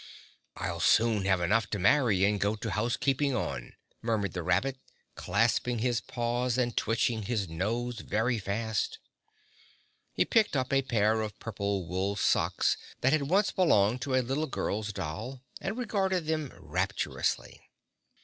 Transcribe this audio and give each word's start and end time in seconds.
"I'll 0.55 0.79
soon 0.79 1.25
have 1.25 1.41
enough 1.41 1.69
to 1.69 1.77
marry 1.77 2.23
and 2.25 2.41
go 2.41 2.55
to 2.55 2.71
house 2.71 2.97
keeping 2.97 3.35
on," 3.35 3.75
murmured 4.01 4.33
the 4.33 4.41
rabbit, 4.41 4.79
clasping 5.13 5.77
his 5.77 6.01
paws 6.01 6.57
and 6.57 6.75
twitching 6.75 7.21
his 7.21 7.47
nose 7.47 7.99
very 7.99 8.39
fast. 8.39 8.97
He 10.11 10.25
picked 10.25 10.55
up 10.57 10.73
a 10.73 10.81
pair 10.81 11.21
of 11.21 11.37
purple 11.37 11.85
wool 11.87 12.15
socks 12.15 12.77
that 13.01 13.13
had 13.13 13.29
once 13.29 13.51
belonged 13.51 14.01
to 14.01 14.15
a 14.15 14.23
little 14.25 14.47
girl's 14.47 14.91
doll 14.91 15.43
and 15.59 15.77
regarded 15.77 16.25
them 16.25 16.51
rapturously. 16.59 17.61